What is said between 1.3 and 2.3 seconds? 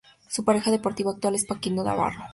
es Paquito Navarro.